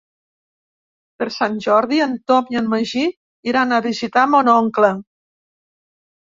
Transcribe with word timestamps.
Per 1.19 1.27
Sant 1.35 1.59
Jordi 1.65 1.99
en 2.05 2.15
Tom 2.31 2.49
i 2.55 2.59
en 2.61 2.71
Magí 2.71 3.05
iran 3.53 3.77
a 3.79 3.83
visitar 3.89 4.25
mon 4.33 4.51
oncle. 4.57 4.91